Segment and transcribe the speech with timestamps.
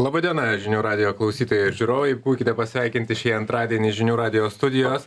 [0.00, 5.04] Labadiena, žinių radio klausytojai ir žiūrovai, būkite pasveikinti šį antradienį žinių radio studijos.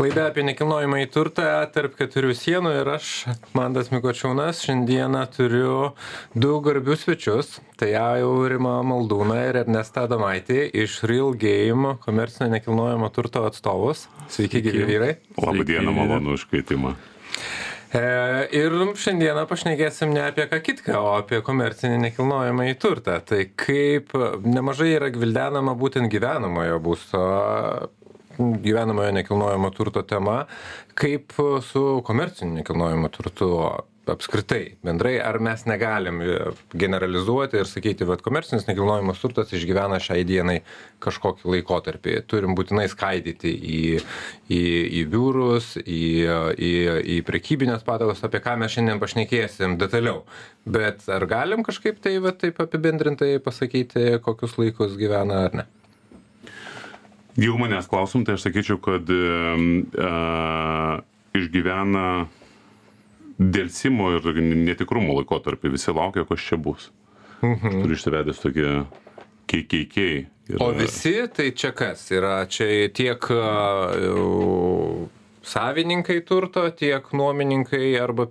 [0.00, 3.10] Laida apie nekilnojimą į turtą tarp keturių sienų ir aš,
[3.54, 5.76] Mandas Mikočiūnas, šiandieną turiu
[6.34, 7.54] du garbius svečius.
[7.78, 14.08] Tai jau Rima Maldūna ir Ernesta Damaitė iš Real Game komercinio nekilnojimo turto atstovus.
[14.26, 15.12] Sveiki, gyvi vyrai.
[15.38, 16.96] Labadiena, malonu už kvietimą.
[16.98, 23.18] E, ir šiandieną pašnekėsim ne apie ką kitką, o apie komercinį nekilnojamą į turtą.
[23.26, 24.14] Tai kaip
[24.44, 27.22] nemažai yra gvildenama būtent gyvenamojo būsto
[28.38, 30.46] gyvenamojo nekilnojamo turto tema,
[30.94, 33.50] kaip su komerciniu nekilnojamu turtu
[34.10, 36.38] apskritai bendrai ar mes negalim e,
[36.74, 40.56] generalizuoti ir sakyti vat komercinis nekilnojamas turtas išgyvena šiai dienai
[41.02, 42.16] kažkokį laikotarpį.
[42.26, 43.82] Turim būtinai skaidyti į
[44.50, 44.62] į
[45.02, 46.02] į biurus į
[46.58, 46.72] į
[47.14, 50.24] į prekybines patalpas apie ką mes šiandien pašnekėsim detaliau.
[50.66, 55.68] Bet ar galim kažkaip tai va taip apibendrintai pasakyti kokius laikus gyvena ar ne?
[57.38, 60.10] Jeigu manęs klausim, tai aš sakyčiau, kad e,
[61.38, 62.26] išgyvena
[63.38, 66.90] dėlsimo ir netikrumo laikotarpį visi laukia, kas čia bus.
[67.42, 67.82] Mhm.
[67.82, 68.68] Turiu išsivedęs tokį
[69.50, 70.06] KKK.
[70.52, 70.60] Yra...
[70.64, 72.04] O visi tai čia kas?
[72.14, 75.04] Yra čia tiek uh,
[75.46, 78.30] savininkai turto, tiek nuomininkai arba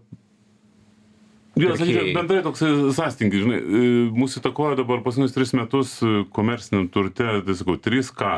[1.59, 2.61] Jo, sakyčiau, bendrai toks
[2.95, 5.97] sąstingi, žinai, e, mūsų įtakoja dabar paskutinius tris metus
[6.31, 8.29] komerciniam turte, tai sakau, 3K,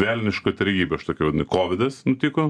[0.00, 2.48] velniška trejybė, aš tokia vadinu, COVID nutiko,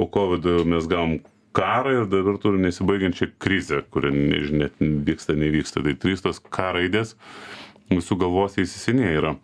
[0.00, 1.18] po COVID mes gavom
[1.58, 5.82] karą ir dabar turim nesibaigiančią krizę, kuri nežinia, vyksta, nevyksta.
[5.84, 7.16] Tai trys tos K raidės
[7.90, 9.34] visų galvose įsisinė yra.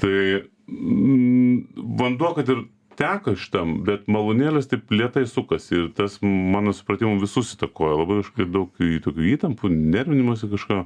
[0.00, 2.64] Tai mm, vanduo, kad ir
[2.98, 7.98] teka šitam, bet malonėlis taip lietai sukasi ir tas, mano supratimu, visus įtakoja.
[8.02, 10.84] Labai kažkaip daug tokių įtampų, nervinimuose kažko,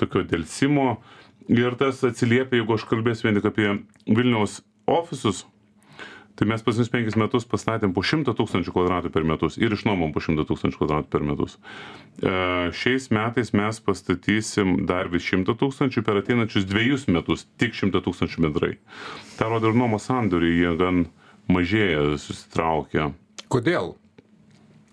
[0.00, 0.94] tokio dėlsimo.
[1.52, 3.72] Ir tas atsiliepia, jeigu aš kalbėsiu vien tik apie
[4.08, 5.44] Vilniaus ofisus,
[6.34, 10.22] tai mes paskutinius penkis metus pastatėm po šimtą tūkstančių kvadratų per metus ir išnuomom po
[10.24, 11.56] šimtą tūkstančių kvadratų per metus.
[12.18, 12.34] E,
[12.74, 18.48] šiais metais mes pastatysim dar vis šimtą tūkstančių per ateinančius dviejus metus tik šimtą tūkstančių
[18.48, 18.72] bendrai.
[19.38, 21.04] Ta rodo ir nuomos sandoriai, jie gan
[21.50, 23.12] mažėja, susitraukia.
[23.52, 23.94] Kodėl?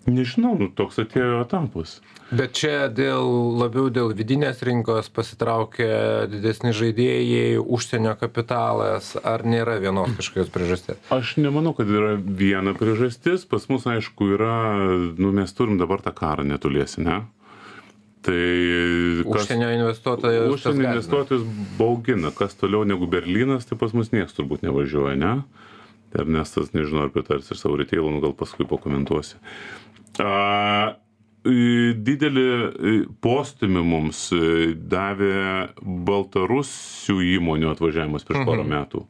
[0.09, 1.99] Nežinau, nu, toks atėjo etapas.
[2.33, 3.27] Bet čia dėl,
[3.59, 11.03] labiau dėl vidinės rinkos pasitraukia didesni žaidėjai, užsienio kapitalas, ar nėra vienos kažkokios priežasties?
[11.13, 13.45] Aš nemanau, kad yra viena priežastis.
[13.51, 14.55] Pas mus, aišku, yra,
[15.21, 17.19] nu, mes turim dabar tą karą netoliesi, ne?
[18.25, 18.41] Tai
[19.25, 20.55] kas, užsienio investuotojus.
[20.55, 21.45] Užsienio investuotojus
[21.77, 25.35] baugina, kas toliau negu Berlynas, tai pas mus niekas turbūt nevažiuoja, ne?
[26.11, 29.39] Ernestas, nežinau, ar pritars ir savo retailų, nu, gal paskui pakomentuosi.
[30.19, 30.97] A,
[31.41, 32.47] didelį
[33.23, 34.27] postumį mums
[34.91, 38.75] davė Baltarusių įmonių atvažiavimas prieš porą mhm.
[38.75, 39.05] metų.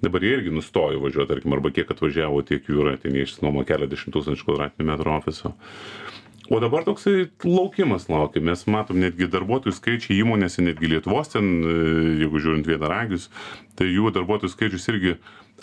[0.00, 3.66] Dabar jie irgi nustojo važiuoti, tarkim, arba kiek atvažiavo, tiek jų yra, ten jie išsinuomo
[3.68, 5.52] keliasdešimt tūkstančių kvadratinių metrų ofiso.
[6.50, 8.40] O dabar toksai laukimas laukia.
[8.42, 11.52] Mes matom netgi darbuotojų skaičiai įmonėse, netgi Lietuvos ten,
[12.18, 13.28] jeigu žiūrint vienaragius,
[13.78, 15.14] tai jų darbuotojų skaičius irgi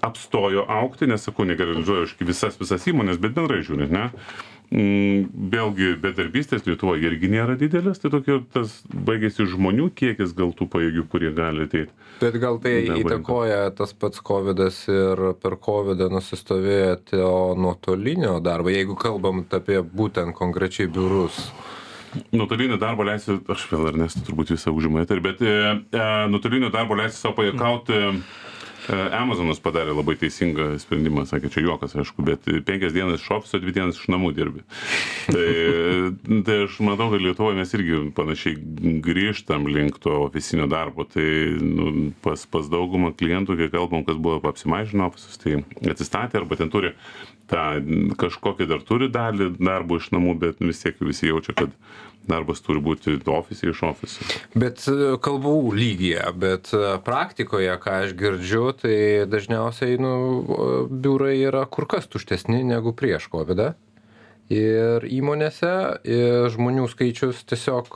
[0.06, 4.09] apstojo aukti, nesakau, negeneralizuoju visas visas įmonės, bet bendrai žiūrint, ne?
[4.68, 10.68] Mm, vėlgi bedarbystės Lietuvoje irgi nėra didelis, tai tokia tas baigėsi žmonių kiekis gal tų
[10.74, 11.94] pajėgių, kurie gali ateiti.
[12.19, 17.29] Bet gal tai įtakoja tas pats COVID ir per COVID nusistovėjo to
[17.64, 21.40] nuotolinio darbo, jeigu kalbam apie būtent konkrečiai biurus.
[22.35, 25.56] Nuotolinio darbo leisiu, aš vėl ar nes turbūt visą užimą, bet e,
[25.96, 28.03] e, nuotolinio darbo leisiu savo pajakauti.
[28.03, 28.44] Mm
[28.87, 33.73] Amazonas padarė labai teisingą sprendimą, sakė, čia juokas, aišku, bet penkias dienas iš ofiso, dvi
[33.75, 34.63] dienas iš namų dirbi.
[35.27, 35.47] Tai,
[36.47, 38.55] tai aš matau, kad Lietuvoje mes irgi panašiai
[39.03, 41.07] grįžtam link to ofisinio darbo.
[41.09, 41.27] Tai
[41.61, 41.91] nu,
[42.23, 46.95] pas, pas daugumą klientų, kai kalbam, kas buvo apsimažino ofisus, tai atsistatė arba ten turi
[47.47, 47.63] tą
[48.19, 51.75] kažkokį dar turi dalį darbo iš namų, bet vis tiek visi jaučia, kad
[52.27, 54.27] darbas turi būti ofise iš ofiso.
[54.55, 58.97] Bet e, kalbų lygyje, bet e, praktikoje, ką aš girdžiu, tai
[59.29, 60.13] dažniausiai nu,
[60.91, 63.66] biurai yra kur kas tuštesni negu prieš COVID.
[63.66, 63.73] -ą.
[64.47, 65.72] Ir įmonėse
[66.07, 67.90] ir žmonių skaičius tiesiog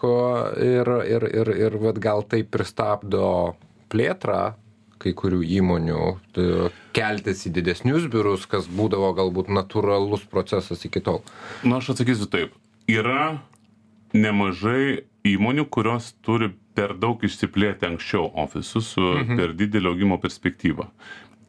[0.59, 3.55] ir, ir, ir, ir vat, gal tai pristabdo
[3.87, 4.57] plėtrą
[5.01, 6.01] kai kurių įmonių
[6.95, 11.23] keltis į didesnius biurus, kas būdavo galbūt natūralus procesas iki tol.
[11.63, 12.53] Na, aš atsakysiu taip.
[12.91, 13.39] Yra
[14.13, 19.37] nemažai įmonių, kurios turi per daug išsiplėtę anksčiau ofisus su mhm.
[19.39, 20.89] per didelio augimo perspektyva.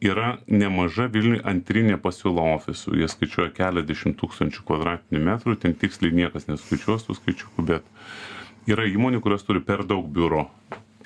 [0.02, 6.48] Yra nemaža Vilniui antrinė pasiūla ofisų, jie skaičiuoja keliasdešimt tūkstančių kvadratinių metrų, ten tiksliai niekas
[6.50, 7.86] neskaičiuos tų skaičiukų, bet
[8.66, 10.48] yra įmonių, kurios turi per daug biuro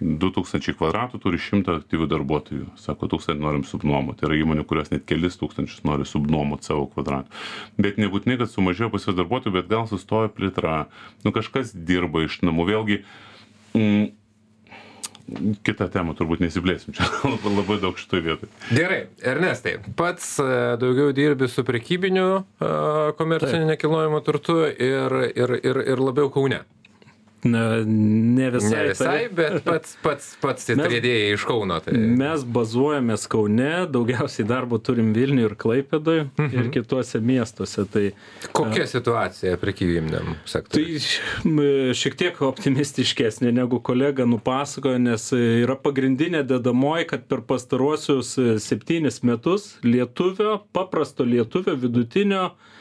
[0.00, 2.66] du tūkstančiai kvadratų turi šimtą aktyvių darbuotojų.
[2.80, 7.32] Sako tūkstantį norim subnuomot yra įmonių kurios net kelis tūkstančius nori subnuomot savo kvadratų.
[7.80, 10.86] Bet nebūtinai kad sumažėjo pas juos darbuotojų bet gal sustojo plėtra.
[11.24, 12.68] Nu kažkas dirba iš namų.
[12.70, 13.00] Vėlgi
[13.76, 14.06] mm,
[15.66, 17.08] kitą temą turbūt nesiplėsim čia.
[17.26, 18.52] Labai, labai daug šitoj vietoj.
[18.70, 20.48] Gerai, Ernestai, pats e,
[20.80, 22.70] daugiau dirbi su prekybiniu e,
[23.18, 26.62] komerciniu nekilnojimu turtu ir, ir, ir, ir labiau Kaune.
[27.44, 28.70] Na, ne visai.
[28.70, 29.28] Ne visai, tai.
[29.34, 31.78] bet pats, pats, pats tai trėdėjai iš Kauno.
[31.84, 31.94] Tai...
[31.94, 36.48] Mes bazuojamės Kaune, daugiausiai darbo turim Vilniui ir Klaipėdui mhm.
[36.56, 37.84] ir kituose miestuose.
[37.92, 38.04] Tai,
[38.56, 41.00] Kokia a, situacija prekybiniam sektoriui?
[41.44, 48.34] Tai šiek tiek optimistiškesnė negu kolega nupasakojo, nes yra pagrindinė dedamoji, kad per pastaruosius
[48.64, 52.75] septynis metus lietuvio, paprasto lietuvio vidutinio E,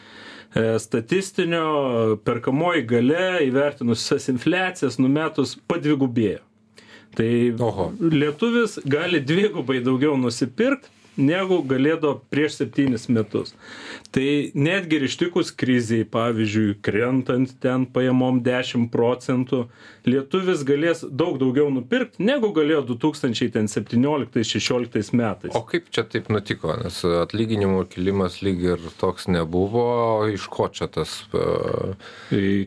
[0.79, 6.41] statistinio perkamoji gale įvertinus visas infliacijas numetus padvigubėjo.
[7.15, 7.31] Tai
[7.63, 7.89] Oho.
[7.99, 13.53] lietuvis gali dvigubai daugiau nusipirkti negu galėdavo prieš septynis metus.
[14.15, 19.65] Tai netgi ir ištikus kriziai, pavyzdžiui, krentant ten pajamom 10 procentų,
[20.07, 25.51] lietuvis galės daug daugiau nupirkti, negu galėjo 2017-2016 metais.
[25.57, 30.87] O kaip čia taip nutiko, nes atlyginimų kilimas lyg ir toks nebuvo, iš ko čia
[30.91, 31.23] tas?
[31.35, 31.95] Uh...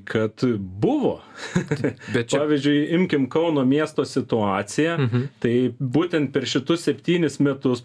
[0.08, 1.20] Kad buvo.
[2.14, 2.42] Bet čia...
[2.42, 5.26] Pavyzdžiui, imkim Kauno miesto situaciją, mhm.
[5.42, 7.82] tai būtent per šitus septynis metus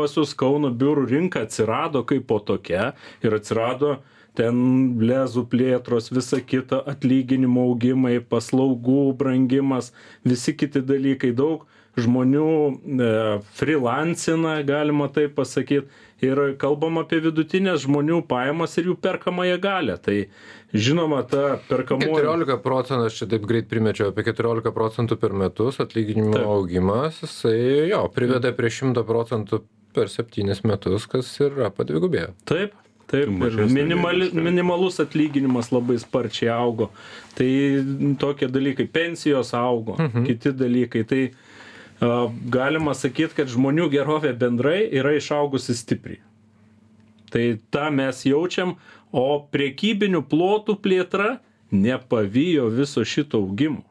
[0.00, 4.00] pastaruosius Kauno biurų rinka atsirado kaip po tokia ir atsirado
[4.34, 9.92] ten lezų plėtros, visa kita, atlyginimo augimai, paslaugų brangimas,
[10.24, 11.66] visi kiti dalykai, daug
[11.98, 15.90] žmonių e, freelancina, galima taip pasakyti,
[16.24, 19.96] ir kalbam apie vidutinės žmonių pajamas ir jų perkamąją galę.
[20.00, 20.16] Tai
[20.72, 22.12] žinoma, ta perkamoji.
[22.20, 26.48] 14 procentų, aš čia taip greit primečiau, apie 14 procentų per metus atlyginimo taip.
[26.54, 29.64] augimas, jisai jo, priveda prie 100 procentų
[29.94, 32.32] per septynis metus, kas yra padvigubėjo.
[32.48, 32.76] Taip,
[33.10, 36.90] Taip, ir minimali, minimalus atlyginimas labai sparčiai augo.
[37.34, 37.48] Tai
[38.22, 40.28] tokie dalykai, pensijos augo, mhm.
[40.28, 41.02] kiti dalykai.
[41.10, 46.22] Tai uh, galima sakyti, kad žmonių gerovė bendrai yra išaugusi stipriai.
[47.30, 48.76] Tai tą mes jaučiam,
[49.10, 51.38] o priekybinių plotų plėtra
[51.70, 53.82] nepavijo viso šito augimo.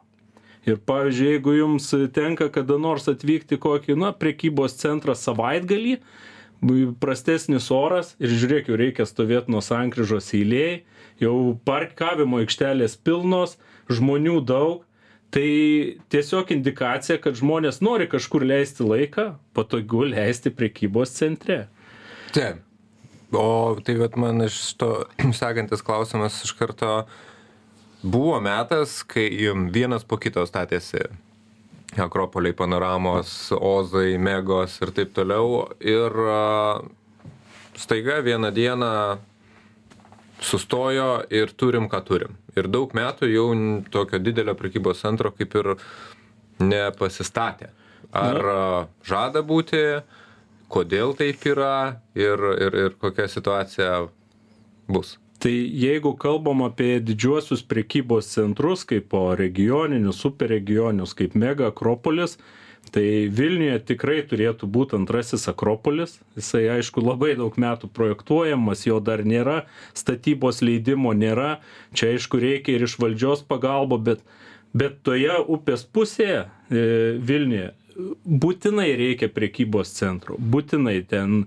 [0.68, 5.96] Ir pavyzdžiui, jeigu jums tenka kada nors atvykti kokį, na, priekybos centrą savaitgalį,
[7.00, 10.82] prastesnis oras ir žiūrėk, jau reikia stovėti nuo sankryžos eilėje,
[11.22, 11.34] jau
[11.64, 13.56] parkavimo aikštelės pilnos,
[13.88, 14.84] žmonių daug,
[15.32, 15.48] tai
[16.12, 21.64] tiesiog indikacija, kad žmonės nori kažkur leisti laiką, patogu leisti prekybos centre.
[22.34, 22.66] Taip.
[23.30, 25.04] O tai vat man iš to
[25.40, 27.04] sekantis klausimas iš karto
[28.02, 29.28] buvo metas, kai
[29.72, 31.02] vienas po kito statėsi
[31.98, 35.66] akropoliai panoramos ozai megos ir taip toliau.
[35.80, 36.14] Ir
[37.76, 38.92] staiga vieną dieną
[40.40, 42.36] sustojo ir turim ką turim.
[42.56, 43.48] Ir daug metų jau
[43.90, 45.74] tokio didelio prekybos centro kaip ir
[46.60, 47.70] nepasistatė.
[48.12, 50.02] Ar žada būti
[50.70, 54.08] kodėl taip yra ir ir ir kokia situacija
[54.90, 55.52] bus tai
[55.82, 62.36] jeigu kalbam apie didžiuosius prekybos centrus kaipo regioninius superregioninius kaip mega akropolis
[62.90, 66.16] tai vilniuje tikrai turėtų būt antrasis akropolis.
[66.38, 71.60] Jisai aišku labai daug metų projektuojamas jo dar nėra statybos leidimo nėra.
[71.94, 74.24] Čia aišku reikia ir iš valdžios pagalba bet
[74.72, 76.82] bet toje upės pusėje e,
[77.18, 77.72] vilniuje
[78.24, 81.42] būtinai reikia prekybos centro būtinai ten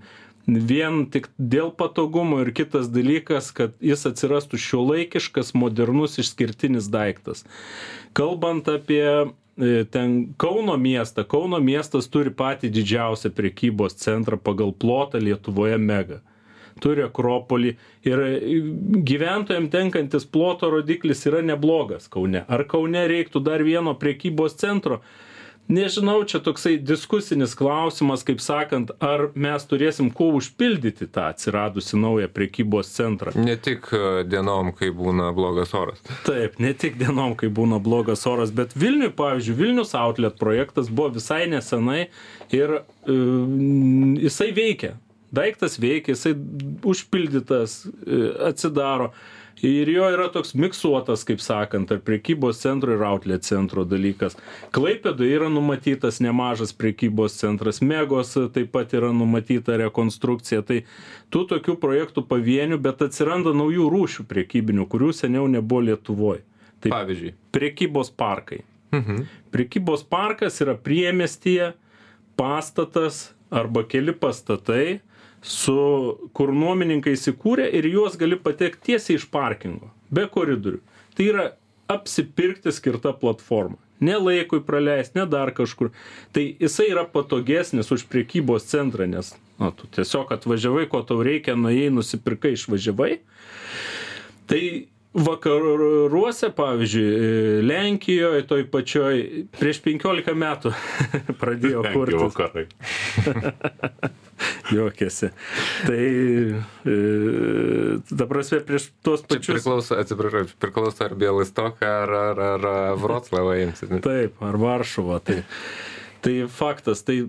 [0.46, 7.44] vien tik dėl patogumo ir kitas dalykas, kad jis atsirastų šiuolaikiškas, modernus, išskirtinis daiktas.
[8.16, 15.22] Kalbant apie e, ten Kauno miestą, Kauno miestas turi patį didžiausią prekybos centrą pagal plotą
[15.22, 16.20] Lietuvoje mega.
[16.82, 18.60] Turi Akropolį ir e,
[19.06, 22.44] gyventojams tenkantis ploto rodiklis yra neblogas Kaune.
[22.48, 25.00] Ar Kaune reiktų dar vieno prekybos centro?
[25.68, 32.28] Nežinau čia toksai diskusinis klausimas kaip sakant ar mes turėsim kuo užpildyti tą atsiradusį naują
[32.32, 33.32] prekybos centrą.
[33.36, 36.02] Ne tik e, dienom kai būna blogas oras.
[36.26, 41.14] Taip ne tik dienom kai būna blogas oras bet vilniuj pavyzdžiui vilnius outlet projektas buvo
[41.16, 42.08] visai nesenai
[42.52, 42.82] ir e,
[44.26, 44.94] jisai veikia.
[45.34, 46.34] Daiktas veikia jisai
[46.86, 49.14] užpildytas e, atsidaro
[49.68, 54.36] ir jo yra toks miksuotas kaip sakant tarp prekybos centro ir outlet centro dalykas.
[54.74, 60.64] Klaipėdoj yra numatytas nemažas prekybos centras megos taip pat yra numatyta rekonstrukcija.
[60.66, 60.82] Tai
[61.32, 66.44] tų tokių projektų pavienių bet atsiranda naujų rūšių prekybinių kurių seniau nebuvo lietuvoj.
[66.84, 67.34] Tai pavyzdžiui?
[67.54, 68.62] prekybos parkai.
[68.92, 69.24] Mhm.
[69.54, 71.72] Prekybos parkas yra priemestyje
[72.36, 75.00] pastatas arba keli pastatai,
[75.44, 75.76] su,
[76.32, 80.80] kur nuomininkai įsikūrė ir juos gali patekti tiesiai iš parkingo, be koridorių.
[81.14, 81.48] Tai yra
[81.92, 83.76] apsipirkti skirta platforma.
[84.04, 85.92] Ne laikui praleisti, ne dar kažkur.
[86.34, 91.54] Tai jisai yra patogesnis už priekybos centrą, nes na, tu tiesiog atvažiavai, ko tau reikia,
[91.60, 93.12] nuėjai, nusipirkai, išvažiavai.
[94.50, 94.62] Tai
[95.14, 99.22] vakaruose, pavyzdžiui, Lenkijoje, toj pačioj,
[99.60, 100.74] prieš 15 metų
[101.40, 102.66] pradėjo kurti.
[104.72, 105.30] Juokėsi.
[105.84, 106.04] Tai,
[106.88, 106.98] e,
[108.08, 109.44] ta prasme, prieš tuos pačius.
[109.44, 113.92] Čia priklauso, atsiprašau, priklauso ar Bielistoką, ar, ar, ar Vroclavą imsit.
[114.04, 115.20] Taip, ar Varšuvą.
[115.26, 115.42] Tai,
[116.24, 117.26] tai faktas tai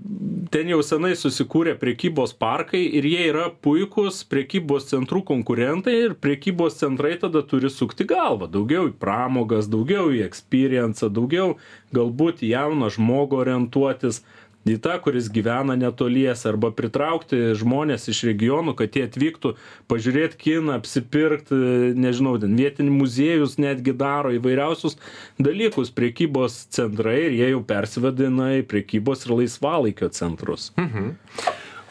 [0.51, 6.79] ten jau senai susikūrė prekybos parkai ir jie yra puikūs prekybos centrų konkurentai ir prekybos
[6.79, 11.57] centrai tada turi sukti galvą daugiau į pramogas daugiau į ekspyriencą daugiau
[11.95, 14.21] galbūt į jauną žmogų orientuotis
[14.65, 19.53] į tą kuris gyvena netoliese arba pritraukti žmones iš regionų kad jie atvyktų
[19.91, 24.97] pažiūrėt kiną apsipirkt nežinau ten vietinį muziejus netgi daro įvairiausius
[25.37, 31.13] dalykus prekybos centrai ir jie jau persivadina į prekybos ir laisvalaikio centrus Mhm.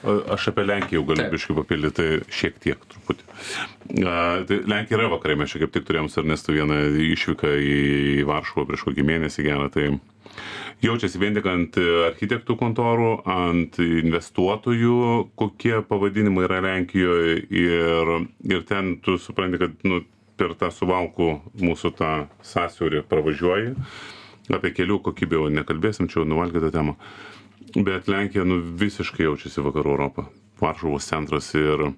[0.05, 3.25] Aš apie Lenkiją jau galiu biškai papildyti, šiek tiek truputį.
[4.49, 6.81] Tai Lenkija yra vakarai, mes čia kaip tik turėjom su Ernestu vieną
[7.15, 9.87] išvyką į Varšuvą prieš kokį mėnesį gerą, tai
[10.85, 11.79] jaučiasi vien tik ant
[12.11, 14.99] architektų kontorų, ant investuotojų,
[15.41, 18.17] kokie pavadinimai yra Lenkijoje ir,
[18.51, 20.03] ir ten tu supranti, kad nu,
[20.41, 21.31] per tą suvalkų
[21.63, 22.13] mūsų tą
[22.45, 23.77] sąsiaurį pravažiuoji.
[24.53, 26.99] Apie kelių kokybę jau nekalbėsim, čia jau nuvalgyta tema.
[27.75, 30.29] Bet Lenkija nu, visiškai jaučiasi vakarų Europą.
[30.61, 31.89] Varšuvos centras ir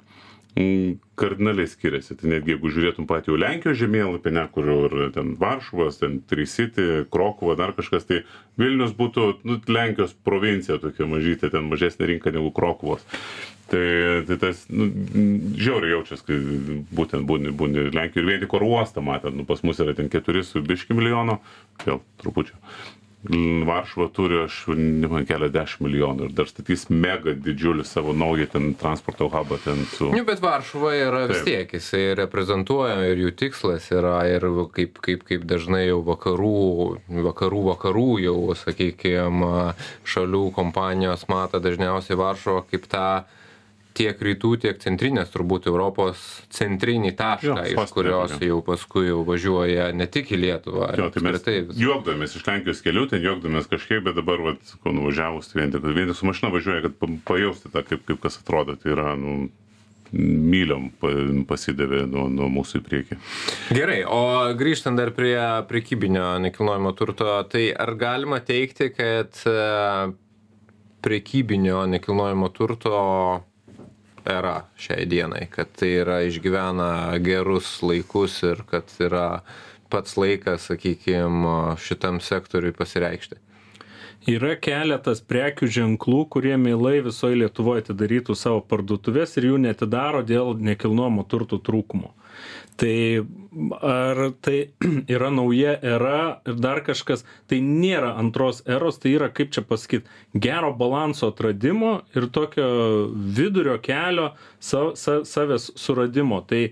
[0.57, 2.17] mm, kardinaliai skiriasi.
[2.17, 7.05] Tai netgi jeigu žiūrėtum patį jau Lenkijos žemėlapį, ne kur ir ten Varšuvos, ten Trisity,
[7.13, 8.23] Krokuva, dar kažkas, tai
[8.57, 13.05] Vilnius būtų nu, Lenkijos provincija tokia mažytė, ten mažesnė rinka negu Krokuvos.
[13.67, 13.87] Tai,
[14.29, 14.87] tai tas nu,
[15.59, 16.37] žiauriai jaučiasi, kai
[16.95, 20.09] būtent būni, būni Lenkijoje ir vien tik oro uostą matant, nu, pas mus yra ten
[20.13, 21.41] 4 su biški milijono,
[21.83, 22.55] vėl trupučiu.
[23.67, 29.29] Varšuva turi, aš neman keliasdešimt milijonų ir dar statys mega didžiulį savo naują ten transporto
[29.33, 30.11] hubą ten su...
[30.15, 35.25] Nu, bet Varšuva yra vis tiek, jisai reprezentuoja ir jų tikslas yra ir kaip, kaip,
[35.29, 36.61] kaip dažnai jau vakarų,
[37.31, 39.73] vakarų, vakarų jau, sakykime,
[40.07, 43.09] šalių kompanijos mato dažniausiai Varšuvą kaip tą
[43.97, 46.21] tiek rytų, tiek centrinės turbūt Europos
[46.53, 48.51] centrinį tašką, Jo, iš kurios tokia.
[48.51, 52.83] jau paskui jau važiuoja ne tik į Lietuvą, Jo, tai mes vis- juokdamės iš Lenkijos
[52.85, 56.53] kelių, ten juokdamės kažkiek, bet dabar, vat, ko nuvažiavus, tai vien tik, vien su mašina
[56.53, 58.77] važiuoja, kad pa- pajausti tą, kaip, kaip kas atrodo.
[58.77, 59.49] Tai yra, nu,
[60.17, 61.11] myliom pa-
[61.51, 63.17] pasidavė nuo, nuo mūsų į priekį.
[63.75, 64.21] Gerai, o
[64.55, 65.35] grįžtant dar prie
[65.67, 70.13] prekybinio nekilnojamo turto, tai ar galima teikti, kad e,
[71.03, 72.93] prekybinio nekilnojamo turto
[74.27, 79.41] era šiai dienai, kad tai yra išgyvena gerus laikus ir kad yra
[79.89, 83.39] pats laikas, sakykime, šitam sektoriui pasireikšti?
[84.27, 90.57] Yra keletas prekių ženklų, kurie mielai visoje Lietuvoje atidarytų savo parduotuvės ir jų netidaro dėl
[90.59, 92.11] nekilnojamo turto trūkumo.
[92.77, 93.25] Tai
[93.81, 94.59] ar tai
[95.17, 100.11] yra nauja era ir dar kažkas, tai nėra antros eros, tai yra, kaip čia pasakyti,
[100.35, 102.67] gero balanso atradimo ir tokio
[103.39, 106.43] vidurio kelio sa, sa, savęs suradimo.
[106.45, 106.67] Tai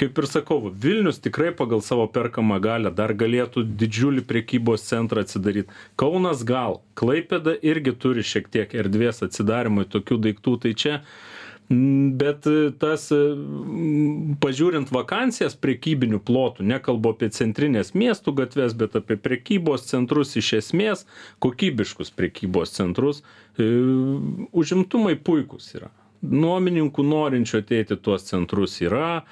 [0.00, 5.72] kaip ir sakau, Vilnius tikrai pagal savo perkamą galę dar galėtų didžiulį prekybos centrą atsidaryti.
[6.00, 12.46] Kaunas gal, Klaipėda irgi turi šiek tiek erdvės atsidarimui tokių daiktų, tai čia mm, Bet
[12.46, 13.18] e, tas, e,
[14.38, 21.02] pažiūrint vakancijas prekybinių plotų, nekalbu apie centrinės miestų gatves, bet apie prekybos centrus iš esmės,
[21.42, 23.24] kokybiškus prekybos centrus,
[23.58, 23.66] e,
[24.54, 25.90] užimtumai puikus yra.
[26.22, 29.26] Nuomininkų norinčių ateiti tuos centrus yra,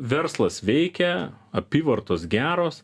[0.00, 2.80] verslas veikia, apyvartos geros,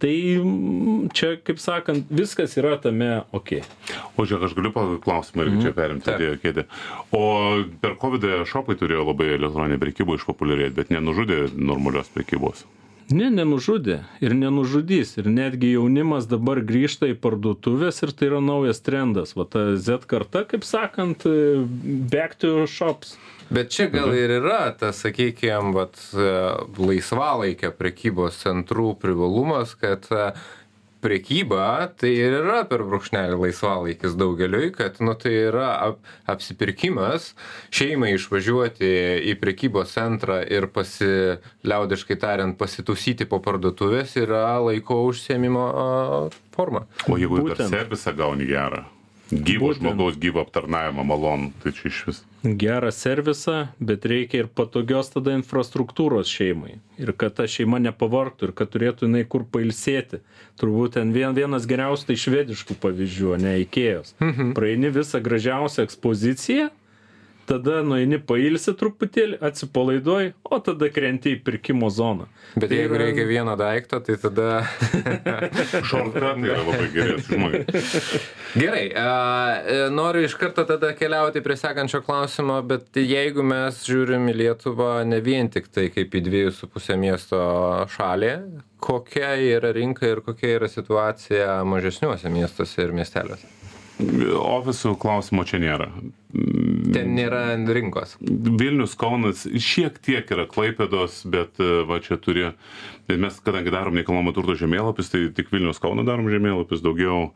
[0.00, 3.60] tai mm, čia, kaip sakant, viskas yra tame ok.
[4.16, 6.66] O žiūrėk, aš galiu klausimą irgi čia perimti idėją kėdę.
[7.16, 7.24] O
[7.82, 12.64] per COVID šopai turėjo labai elektroninė prekyba išpopuliarėti, bet nenužudė normalios prekybos.
[13.10, 15.16] Ne, nenužudė ir nenužudys.
[15.18, 19.34] Ir netgi jaunimas dabar grįžta į parduotuvės ir tai yra naujas trendas.
[19.34, 21.26] Va ta Z karta, kaip sakant,
[22.12, 23.16] back to shops.
[23.50, 25.98] Bet čia gal ir yra tas, sakykime, vat,
[26.78, 30.06] laisvalaikio prekybos centrų privalumas, kad
[31.00, 35.98] prekyba tai ir yra per brūkšnelį laisvalaikis daugeliui kad nu tai yra ap
[36.30, 37.32] apsipirkimas
[37.74, 38.92] šeimai išvažiuoti
[39.32, 41.10] į prekybos centrą ir pasi
[41.66, 45.66] liaudiškai tariant pasitausyti po parduotuves yra laiko užsiėmimo
[46.54, 46.86] forma.
[47.08, 48.86] O jeigu dar servisą gauni gerą
[49.30, 55.34] gyvo žmogaus gyvo aptarnavimo malonų tai čia išvis gerą servisą bet reikia ir patogios tada
[55.36, 56.78] infrastruktūros šeimai.
[57.00, 60.22] Ir kad ta šeima nepavargtų ir kad turėtų jinai kur pailsėti.
[60.60, 64.14] Turbūt ten vien vienas geriausių tai švediškų pavyzdžių ane ikėjos.
[64.20, 64.52] Mhm.
[64.56, 66.70] praeini visą gražiausią ekspoziciją
[67.50, 72.28] tada nueini pailsi truputėlį atsipalaiduoji o tada krenti į pirkimo zoną.
[72.54, 74.46] Bet Tai jeigu yra- reikia vieno daikto tai tada
[75.90, 77.74] šortkatai yra labai geri žinokit
[78.54, 79.10] Gerai, a,
[79.62, 84.90] e, noriu iš karto tada keliauti prie sekančio klausimo, bet jeigu mes žiūrim į Lietuvą
[85.06, 87.38] ne vien tik tai kaip į dviejų su pusę miesto
[87.94, 88.32] šalį,
[88.82, 93.56] kokia yra rinka ir kokia yra situacija mažesniuose miestuose ir miesteliuose?
[94.40, 95.90] ofisų klausimo čia nėra
[96.94, 98.16] Ten nėra rinkos.
[98.20, 102.50] Vilnius, Kaunas, šiek tiek yra Klaipėdos, bet e, va čia turi,
[103.08, 107.30] tai mes kadangi darom nekilnojamo turto žemėlapis, tai tik Vilnius, Kauno darom žemėlapis, daugiau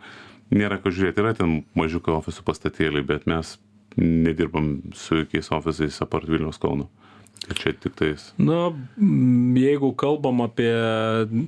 [0.55, 3.57] nėra ką žiūrėti, yra ten mažiukai ofisų pastatėliai, bet mes
[4.01, 6.91] nedirbam su jokiais ofisais apart Vilnius, Kauno.
[7.45, 8.31] Tai čia tik tais.
[8.41, 8.71] Na,
[9.59, 10.73] jeigu kalbam apie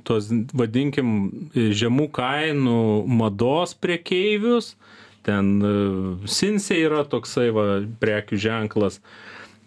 [0.04, 1.08] tos, vadinkim,
[1.54, 4.75] žemų kainų mados priekeivius,
[5.26, 5.73] ten e,
[6.30, 7.66] Sinsė yra toksai va,
[8.02, 9.00] prekių ženklas,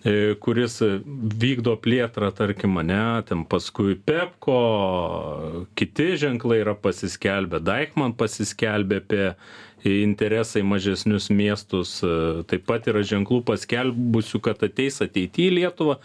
[0.03, 4.59] e, kuris vykdo plėtrą, tarkim, mane, ten paskui Pepko,
[5.79, 9.25] kiti ženklai yra pasiskelbę, Daikman pasiskelbė apie
[9.83, 15.95] interesai mažesnius miestus, e, taip pat yra ženklų paskelbusių, kad ateis ateityje į Lietuvą.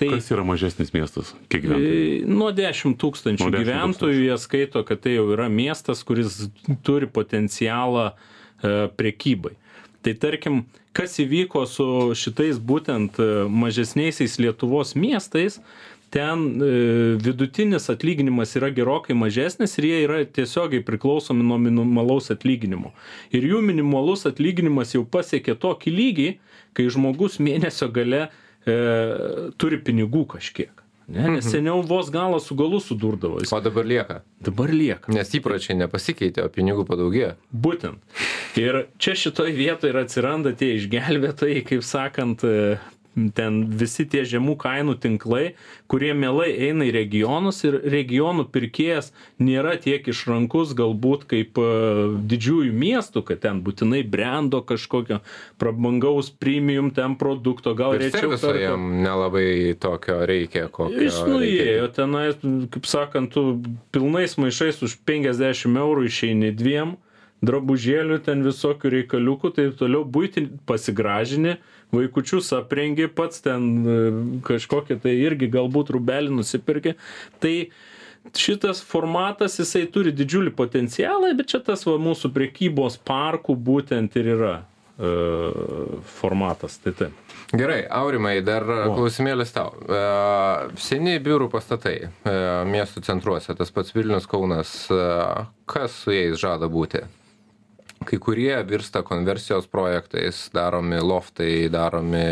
[0.00, 1.34] Tai Kas yra mažesnis miestas?
[1.52, 2.00] Kiek gyventojų?
[2.00, 6.48] E, Nuo 10 tūkstančių Nuo 10 gyventojų jie skaito, kad tai jau yra miestas, kuris
[6.86, 8.39] turi potencialą e,
[8.96, 9.56] prekybai.
[10.00, 10.62] Tai tarkim,
[10.96, 11.86] kas įvyko su
[12.16, 15.58] šitais būtent e, mažesniaisiais Lietuvos miestais,
[16.10, 16.70] ten e,
[17.20, 22.94] vidutinis atlyginimas yra gerokai mažesnis ir jie yra tiesiogiai priklausomi nuo minimalaus atlyginimo.
[23.30, 26.28] Ir jų minimalus atlyginimas jau pasiekė tokį lygį,
[26.74, 28.30] kai žmogus mėnesio gale e,
[29.60, 30.72] turi pinigų kažkiek.
[31.10, 33.40] Ne, nes seniau vos galą su galu sudurdavo.
[33.42, 34.20] Jis O dabar lieka.
[34.40, 35.10] dabar lieka.
[35.12, 37.32] Nes įpročiai nepasikeitė, o pinigų padaugėjo.
[37.50, 37.98] Būtent.
[38.60, 42.44] Ir čia šitoj vietoje ir atsiranda tie išgelbėtojai, kaip sakant,
[43.34, 45.54] ten visi tie žemų kainų tinklai,
[45.90, 49.10] kurie mielai eina į regionus ir regionų pirkėjas
[49.42, 51.66] nėra tiek išrankus galbūt kaip e,
[52.30, 55.20] didžiųjų miestų, kad ten būtinai brendo kažkokio
[55.58, 58.54] prabangaus premium ten produkto, gal Ir rečiau perka.
[58.62, 61.02] jam nelabai tokio reikia, kokio.
[61.02, 62.26] Jis nuėjo tenai,
[62.70, 63.58] kaip sakant, tu
[63.94, 66.94] pilnais maišais už 50 eurų išeini dviem,
[67.46, 71.56] drabužėlių ten visokių reikaliukų, tai toliau būti pasigražini,
[71.94, 74.00] vaikučius aprengi pats ten e,
[74.46, 76.96] kažkokią tai irgi galbūt rubelį nusipirki.
[77.42, 77.54] Tai
[78.36, 84.34] šitas formatas, jisai turi didžiulį potencialą, bet čia tas va, mūsų prekybos parkų būtent ir
[84.36, 85.14] yra e,
[86.20, 86.76] formatas.
[86.84, 87.26] Tai taip.
[87.50, 89.72] Gerai, Aurimai, dar klausimėlis tau.
[89.80, 90.02] E,
[90.78, 91.96] seni biurų pastatai
[92.68, 94.84] miestų centruose, tas pats Vilnius Kaunas,
[95.66, 97.02] kas su jais žada būti?
[98.00, 102.22] Kai kurie virsta konversijos projektais, daromi loftai, daromi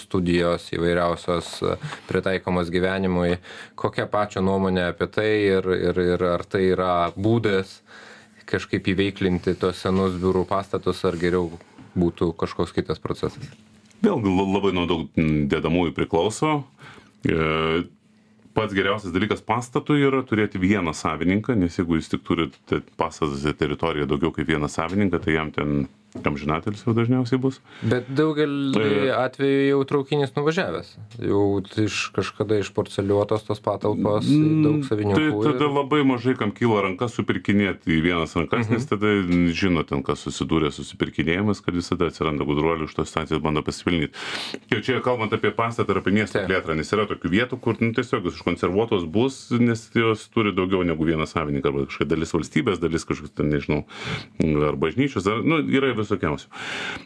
[0.00, 1.74] studijos įvairiausios e,
[2.08, 3.34] pritaikomos gyvenimui.
[3.76, 7.82] Kokia pačio nuomonė apie tai ir, ir, ir ar tai yra būdas
[8.48, 11.50] kažkaip įveiklinti tos senus biurų pastatus, ar geriau
[12.00, 13.44] būtų kažkoks kitas procesas?
[14.00, 15.20] Vėlgi la- labai nuo daug
[15.52, 16.62] dedamųjų priklauso.
[18.60, 23.46] Pats geriausias dalykas pastatui yra turėti vieną savininką, nes jeigu jis tik turi te- pastatas
[23.48, 25.86] ir teritoriją daugiau kaip vieną savininką, tai jam ten
[26.26, 27.60] amžinatelis jau dažniausiai bus.
[27.86, 30.88] Bet daugelį Tai- atvejų jau traukinys nuvažiavęs.
[31.22, 31.42] Jau
[31.84, 35.42] iš kažkada išporceliuotos tos patalpos, daug Tai savininkų.
[35.44, 39.06] tada ir- labai mažai kam kyla ranka supirkinėti į vienas rankas, nes tada
[39.54, 44.12] žino ten, kas susidūrė su supirkinėjimas, kad visada atsiranda gudruolių iš tos stacijos bando pasipilnyti.
[44.72, 47.92] Ir čia kalbant apie pastatą ir apie miesto plėtrą, nes yra tokių vietų, kur nu,
[47.94, 52.80] tiesiog jos užkonservuotos bus, nes jos turi daugiau negu vieną savininką, arba kažkokia dalis valstybės,
[52.82, 53.84] dalis kažkoks ten, nežinau,
[54.68, 56.48] ar bažnyčios, ar, nu, yra visokiausių.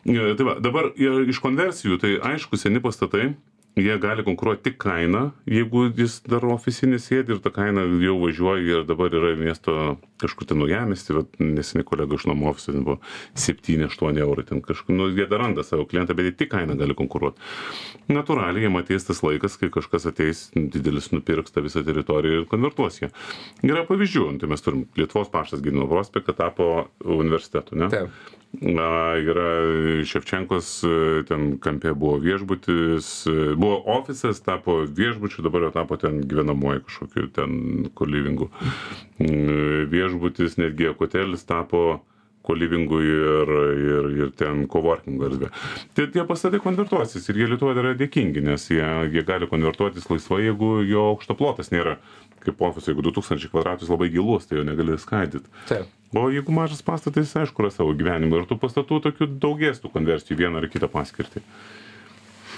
[0.05, 3.33] E, Tai va, dabar e, iš konversijų, tai aišku, seni pastatai,
[3.77, 8.63] jie gali konkuruot tik kaina jeigu jis dar ofisinį sėdi ir ta kaina jau važiuoja
[8.63, 13.01] ir dabar yra miesto kažkur naujamiesty vat neseniai kolega iš namų ofiso ten buvo
[13.35, 16.79] septyni aštuoni eurai ten kažkur nu jie dar randa savo klientą bet jie tik kaina
[16.79, 17.41] gali konkuruot
[18.13, 23.03] natūraliai jiem ateis tas laikas kai kažkas ateis didelis nupirks tą visą teritoriją ir konvertuos
[23.03, 23.11] ją
[23.67, 28.41] yra pavyzdžių nu tai mes turim lietuvos paštas gedimino prospekte tapo universitetu ne Taip.
[28.61, 29.49] Na, yra
[30.07, 30.69] Ševčenkos,
[31.29, 33.11] ten kampe buvo viešbutis,
[33.57, 37.55] buvo ofisas, tapo viešbučiu, dabar jau tapo ten gyvenamoji kažkokiu ten
[37.99, 38.51] kolivingu.
[39.91, 42.03] Viešbutis, netgi hotelis tapo
[42.45, 45.49] kolivingu ir, ir, ir ten coworking erdvė.
[45.97, 50.43] Tai tie pastatai konvertuosis ir jie Lietuvoje yra dėkingi, nes jie, jie gali konvertuotis laisvai,
[50.51, 51.97] jeigu jo aukšto plotas nėra
[52.47, 55.51] kaip ofisai, jeigu 2000 kvadratus labai gilus, tai jo negali skaidyti.
[55.71, 55.91] Taip.
[56.15, 59.91] O jeigu mažas pastatas, jis aišku, yra savo gyvenimą ir tų pastatų tokių daugės tų
[59.97, 61.43] konversijų vieną ar kitą paskirtį.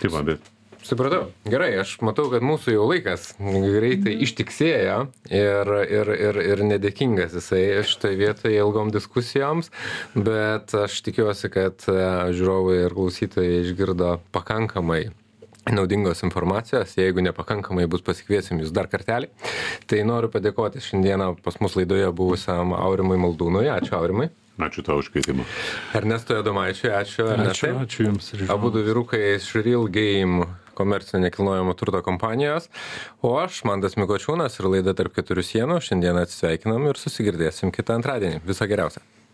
[0.02, 0.52] Tai va, bet
[0.86, 1.32] Supratau.
[1.50, 4.98] Gerai, aš matau, kad mūsų jau laikas greitai ištiksėjo
[5.34, 9.72] ir, ir, ir, ir nedėkingas jisai šitoje vietoje ilgom diskusijoms,
[10.14, 11.96] bet aš tikiuosi, kad e,
[12.38, 15.08] žiūrovai ir klausytojai išgirdo pakankamai
[15.72, 19.30] naudingos informacijos, jeigu nepakankamai bus pasikviesim jūs dar kartelį.
[19.90, 23.66] Tai noriu padėkoti šiandieną pas mus laidoje buvusiam Aurimui Maldūnui.
[23.72, 24.30] Ačiū Aurimui.
[24.58, 25.44] ačiū tau už kvietimą.
[25.94, 27.26] Ernesto Adomaičiui, ačiū.
[27.26, 27.72] Ačiū, Ernestai.
[27.82, 28.32] ačiū Jums.
[28.34, 32.68] ir Abu du vyrukai iš Real Game komercinio nekilnojamo turto kompanijos.
[33.22, 35.80] O aš, Mandas Mikočiūnas ir laida tarp keturių sienų.
[35.80, 38.42] Šiandien atsisveikinam ir susigirdėsim kitą antradienį.
[38.44, 39.00] Viso geriausio.